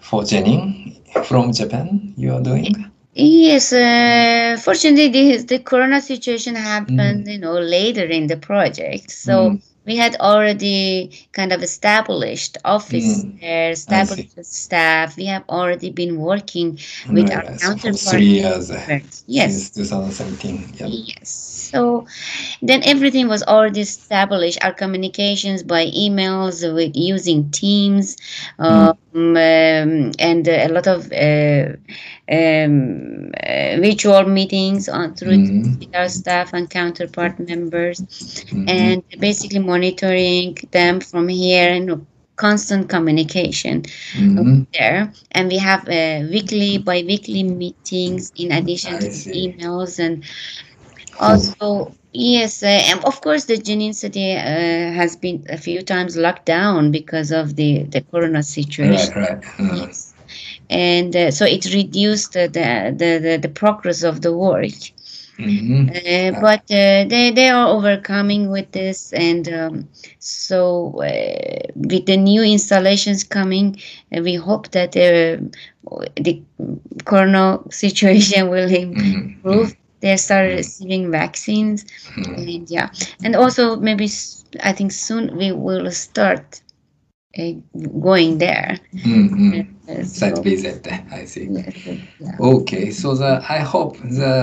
[0.00, 2.12] for Jenin from Japan?
[2.16, 2.74] You are doing.
[3.14, 9.10] Yes, uh, fortunately, the, the corona situation happened, you know, later in the project.
[9.10, 9.62] So Mm.
[9.86, 13.40] We had already kind of established office Mm.
[13.40, 15.16] there, established staff.
[15.16, 16.78] We have already been working
[17.12, 18.10] with our for counterparts.
[18.10, 18.70] three years
[19.26, 19.54] Yes.
[19.54, 20.72] since 2017.
[20.78, 20.90] Yep.
[20.90, 21.28] Yes.
[21.30, 22.06] So
[22.62, 24.58] then everything was already established.
[24.64, 28.16] Our communications by emails with using Teams,
[28.58, 31.76] um, um, and uh, a lot of uh,
[32.30, 35.94] um, uh, virtual meetings on through Mhm.
[35.94, 38.02] our staff and counterpart members,
[38.52, 38.66] Mhm.
[38.66, 42.06] and basically monitoring them from here and
[42.36, 43.82] constant communication
[44.14, 44.66] Mhm.
[44.72, 50.24] there and we have uh, weekly bi-weekly meetings in addition I to emails and
[51.18, 56.16] also yes uh, and of course the Jenin city uh, has been a few times
[56.16, 59.44] locked down because of the the corona situation Right, right.
[59.58, 60.13] Uh, Yes.
[60.74, 62.68] And uh, so it reduced the, the
[63.02, 64.72] the the progress of the work
[65.38, 65.94] mhm.
[65.94, 72.16] uh, but uh, they they are overcoming with this, and um, so uh, with the
[72.16, 73.76] new installations coming,
[74.16, 75.42] uh, we hope that uh,
[76.16, 76.42] the
[77.04, 79.42] corona situation will Mhm.
[79.42, 79.74] improve.
[80.00, 81.84] They start receiving vaccines,
[82.16, 82.34] Mhm.
[82.36, 82.90] and yeah,
[83.22, 84.08] and also maybe
[84.62, 86.60] I think soon we will start
[88.00, 88.78] going there.
[88.94, 89.66] Mhm.
[89.86, 91.46] Uh, Site visit, I see.
[91.50, 91.74] yes,
[92.18, 92.36] yeah.
[92.40, 94.34] Okay, so the I hope the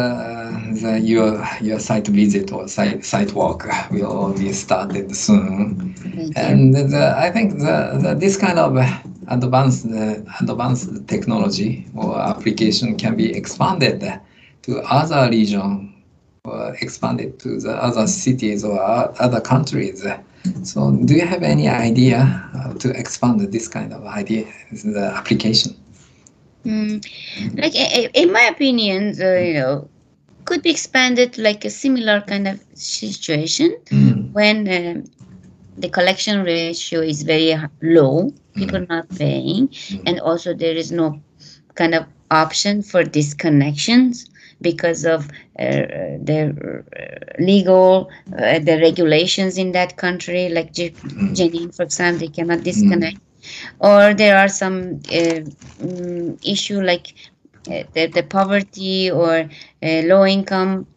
[0.82, 5.96] the your your site visit or site site walk will be started soon.
[6.36, 8.78] And the, I think the, the this kind of
[9.28, 14.04] advanced uh, advanced technology or application can be expanded
[14.64, 15.91] to other region
[16.44, 18.80] or expanded to the other cities or
[19.22, 20.06] other countries.
[20.64, 22.20] So, do you have any idea
[22.56, 25.76] uh, to expand this kind of idea, the application?
[26.66, 27.04] Mm,
[27.58, 29.90] like in my opinion, uh, you know,
[30.46, 35.04] could be expanded like a similar kind of situation Mm, when um
[35.78, 39.70] the collection ratio is very low, people not paying,
[40.06, 41.22] and also there is no
[41.76, 44.28] kind of option for disconnections
[44.62, 45.28] because of
[45.60, 50.96] uh, the uh, legal uh, the regulations in that country like J-
[51.32, 53.20] Jenin for example they cannot disconnect.
[53.80, 55.42] Or there are some uh,
[55.82, 57.08] mm, issue like
[57.70, 59.50] uh, the, the poverty or
[59.84, 60.88] uh, low income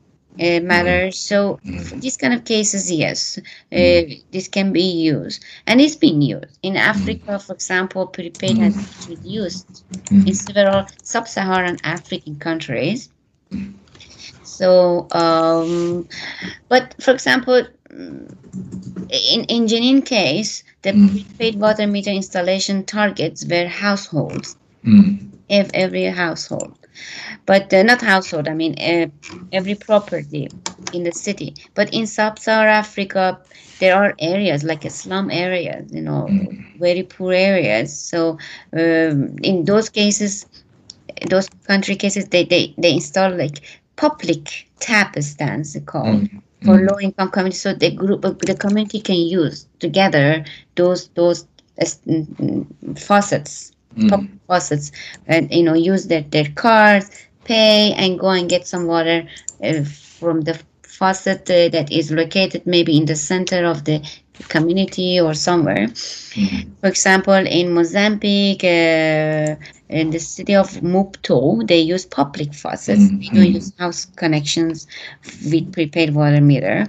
[0.41, 1.19] uh, matters.
[1.19, 3.39] So for these kind of cases, yes,
[3.73, 6.59] uh, this can be used, and it's been used.
[6.63, 7.39] In Africa.
[7.39, 9.85] For example, prepaid has been used
[10.25, 13.14] in several sub-Saharan African countries.
[14.43, 16.09] So, um,
[16.69, 18.37] but for example, mm,
[19.11, 26.05] in in Jenin case, the prepaid water meter installation targets were households, mm, if every
[26.07, 26.79] household,
[27.47, 28.49] but uh, not household.
[28.49, 29.07] I mean, uh,
[29.53, 30.49] every property
[30.93, 31.55] in the city.
[31.75, 33.41] But in sub-Saharan Africa,
[33.81, 36.29] there are areas like a slum areas, you know,
[36.79, 37.99] very poor areas.
[37.99, 38.39] So
[38.73, 40.47] um, in those cases,
[41.31, 43.61] those country cases, they they, they install like
[43.97, 46.43] public tap stands they call Mm.
[46.63, 50.45] for low income communities, so the group of the community can use together
[50.77, 51.45] those those
[51.81, 54.91] uh, mm, mm, faucets mm, public faucets
[55.27, 57.11] and you know use their, their cards
[57.45, 59.25] pay and go and get some water
[59.63, 64.03] uh, from the faucet uh, that is located maybe in the center of the
[64.49, 65.87] community or somewhere
[66.37, 69.55] mm, for example in mozambique uh,
[69.89, 73.11] in the city of Maputo, they use public faucets.
[73.11, 74.87] Mm, They don't use house connections
[75.51, 76.87] with prepaid water meter.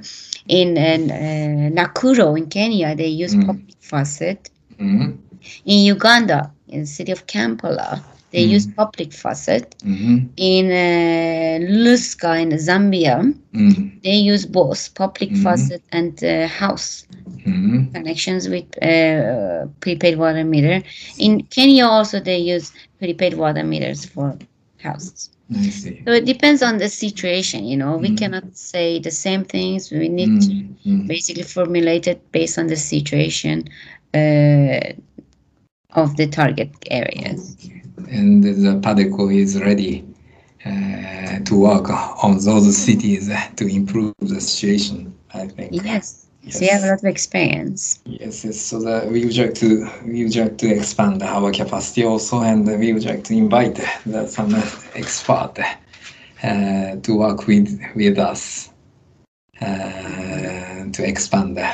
[0.48, 3.46] In uh, Nakuru in Kenya, they use Mm.
[3.46, 4.50] public faucet.
[4.80, 5.18] mm,
[5.66, 8.04] In Uganda, in the city of Kampala,
[8.36, 8.58] they Mm.
[8.58, 9.76] use public faucet.
[9.86, 15.38] mhm, In uh, Lusaka in Zambia, mm, they use both public Mhm.
[15.38, 17.06] faucet and uh, house
[17.46, 20.84] mhm, connections with uh, prepaid water meter.
[21.18, 24.38] In Kenya, also they use prepaid water meters for
[24.82, 25.30] houses.
[26.06, 27.66] So it depends on the situation.
[27.66, 28.16] You know, we Mm.
[28.16, 29.92] cannot say the same things.
[29.92, 33.66] We need to Mm, mm, basically formulate it based on the situation
[34.14, 34.94] uh,
[35.94, 37.58] of the target areas.
[38.10, 40.06] And the PADECO is ready
[40.66, 41.90] uh, to work
[42.24, 45.72] on those cities to improve the situation, I think.
[45.84, 48.00] Yes, so we have a lot of experience.
[48.06, 48.60] Yes, yes.
[48.60, 52.68] So that we would like to we would like to expand our capacity also, and
[52.68, 54.54] we would like to invite the, some
[54.94, 55.54] expert
[56.44, 58.70] uh, to work with with us
[59.62, 61.74] uh, to expand uh,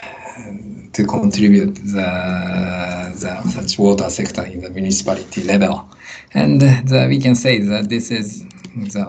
[0.93, 5.89] to contribute the, the water sector in the municipality level,
[6.33, 8.45] and the, we can say that this is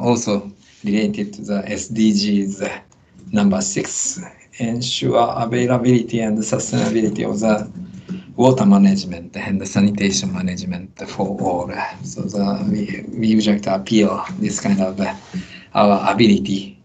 [0.01, 0.51] also
[0.85, 2.83] related to the SDGs
[3.33, 4.20] number six,
[4.59, 7.70] ensure availability and sustainability of the
[8.37, 11.70] water management and the sanitation management for all.
[12.03, 15.14] So the, we, we would to appeal this kind of uh,
[15.74, 16.78] our ability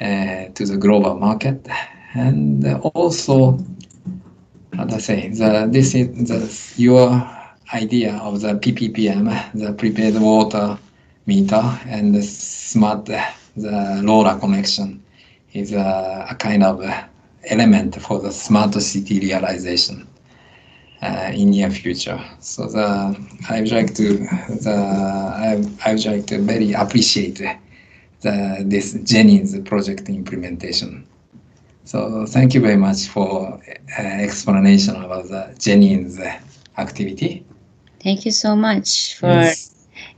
[0.00, 1.66] uh, to the global market
[2.14, 3.58] and also
[4.78, 7.08] how to say the this is the your
[7.74, 10.78] idea of the PPPM, the prepared water
[11.26, 13.24] meter and the smart the
[13.56, 15.02] LoRa connection
[15.52, 16.80] is a, a kind of
[17.48, 20.06] element for the smart city realization
[21.02, 22.20] uh, in near future.
[22.38, 23.16] So the
[23.50, 24.18] I would like to
[24.62, 24.76] the
[25.48, 27.42] I, I would like to very appreciate
[28.20, 31.04] the this Jenin's project implementation.
[31.88, 33.58] So thank you very much for
[33.98, 36.20] uh, explanation about the Jennings
[36.76, 37.46] activity.
[38.04, 39.70] Thank you so much for Yes.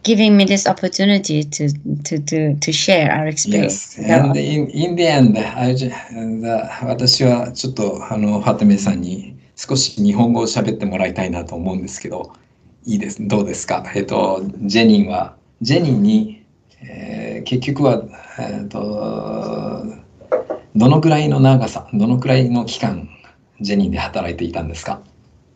[0.03, 1.69] giving me this opportunity to
[2.07, 3.97] to to, to share our experience.
[3.97, 5.95] Yes, and in, in the end, I, ju-
[6.43, 12.33] the 私はちょっとあのファテメさんに少し日本語を喋ってもらいたいなと思うんですけど、
[12.85, 16.45] いいです、どうですかえっと、ジェニンは、ジェニンに、
[16.83, 18.03] えー結局は、
[18.41, 20.00] えっと、
[20.77, 23.09] どのくらいの長さ、どのくらいの期間、
[23.61, 25.01] ジェニンで働いていたんですか？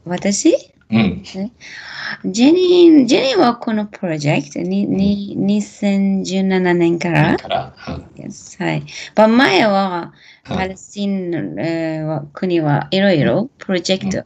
[0.05, 0.55] 私？
[0.91, 1.23] うん。
[1.25, 7.95] ジェニー、ジェニーはこのプロジェクトに、に2017年から、から、うん。
[8.23, 8.83] Yes はい。
[9.17, 10.13] まあ前は、は
[10.55, 14.25] いパレスチナえーは国はいろいろプロジェクト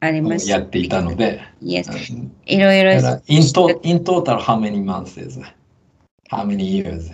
[0.00, 0.50] あります。
[0.50, 1.90] やっていたので、Yes.
[2.14, 2.32] うん。
[2.44, 5.38] いろいろだから in, to, in total how many months is?
[5.40, 5.46] It?
[6.30, 7.10] How many years?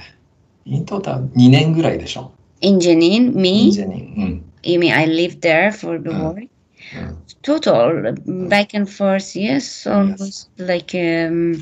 [0.64, 2.32] In total 2年ぐらいでしょ？
[2.61, 4.43] in Jenin, me, ジェニン。
[4.63, 6.21] you mean I lived there for the Mm.
[6.21, 6.35] war?
[6.35, 7.17] うん。
[7.43, 8.13] Total,
[8.47, 11.59] back and forth, yes, almost like, um,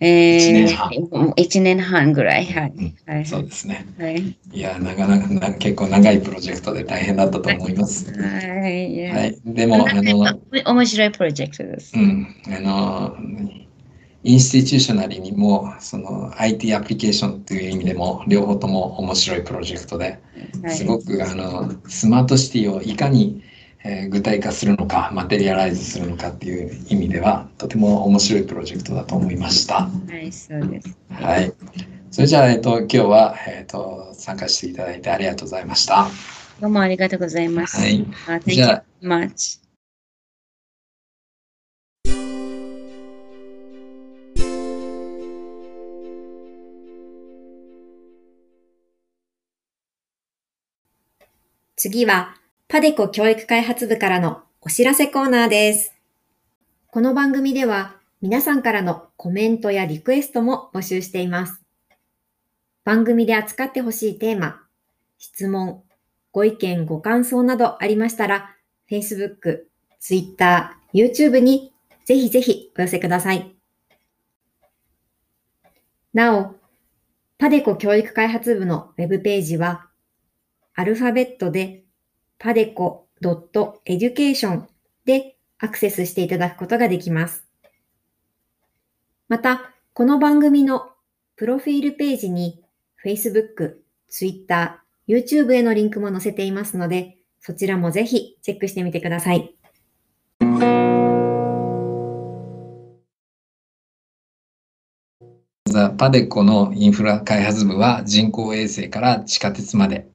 [0.00, 2.46] え一年半ー、1年半ぐらい。
[2.46, 2.72] はい。
[3.06, 3.26] はい。
[3.26, 3.86] そうですね。
[3.98, 4.36] はい。
[4.52, 8.12] いや、なかなかな結構長いプロジェクトで大変だったと思います。
[8.12, 8.94] はい。
[8.94, 9.36] いやはい。
[9.44, 12.00] でも、あの、面白いプロジェクトですう。
[12.00, 13.16] ん、あの、
[14.23, 20.19] インスティテューショナリにも、その IT アプリケーションという意味でも、両方とも面白いプロジェクトで、
[20.61, 23.43] はいすごくあのスマートシティをいかに、
[23.83, 29.83] えー具体化するのか、マテリアライズするのかっていう意味では、とても面白いプロジェクトだと思いました。
[29.85, 29.89] は
[30.21, 30.97] い、そうです。
[31.09, 31.53] はい。
[32.11, 36.07] それじゃあ、えっと、今日は、えっと、参加していただいてありがとうございました。
[36.61, 37.77] どうもありがとうございます。
[37.77, 38.05] はい。
[38.47, 39.62] じゃ you much.
[51.83, 52.37] 次は、
[52.69, 55.93] パデコ教育開発部からのお知らせコーナーです。
[56.87, 61.61] この番組では、皆さんからのコメントやリクエストも募集しています。
[62.85, 64.61] 番組で扱ってほしいテーマ、
[65.17, 65.83] 質問、
[66.31, 68.55] ご意見、ご感想などありましたら、
[68.89, 69.63] Facebook、
[69.99, 71.73] Twitter、YouTube に
[72.05, 73.53] ぜひぜひお寄せください。
[76.13, 76.55] なお、
[77.37, 79.89] パデコ教育開発部のウェブページは、
[80.75, 81.83] アルファベットで
[82.39, 84.63] padeco.education
[85.05, 87.45] でアクセスしていただくことができます。
[89.29, 90.89] また、この番組の
[91.35, 92.63] プロフィールページに
[93.05, 93.75] Facebook、
[94.09, 99.55] Twitter、YouTube へのリンクも載せていますので、そちらもぜひチェックしてみてください。
[105.65, 110.07] ザ・パデコのインフラ開発部は人工衛星から地下鉄まで、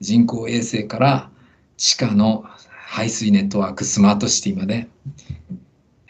[0.00, 1.30] 人工衛星から
[1.76, 2.44] 地下の
[2.86, 4.88] 排水ネットワークスマートシティまで、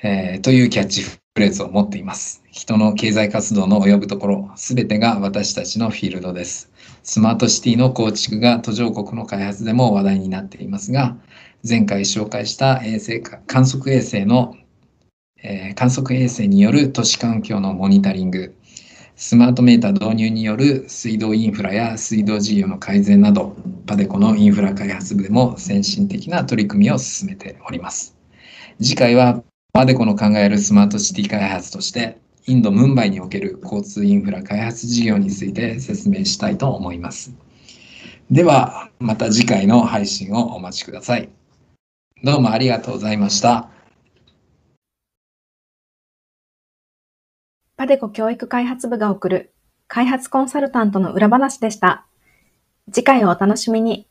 [0.04, 2.44] えーというキャッチフレーズを持っています。
[2.52, 6.70] 人の経済活動の及ぶところ、すべてが私たちのフィールドです。
[7.02, 11.16] スマートシティの構築が途上国の開発でも話題になっていますが、
[11.68, 14.54] 前回紹介した衛星観測衛星の、
[15.42, 18.54] えー観測衛星による都市環境のモニタリング、
[19.22, 23.54] スマートメーター導入による水道インフラや水道事業の改善など、
[23.86, 28.16] パデコのインフラ開発部でも先進的な取り組みを進めております。
[28.80, 29.42] 次回は
[29.74, 32.16] パデコの考えるスマートシティ開発として、
[32.46, 37.34] インド・ムンバイにおける交通インフラ開発事業について説明したいと思います。
[38.30, 41.28] では、また次回の配信をお待ちください。
[42.24, 43.68] どうもありがとうございました。
[47.80, 49.54] パデコ教育開発部が送る
[49.88, 52.04] 開発コンサルタントの裏話でした。
[52.92, 54.06] 次回をお楽しみに。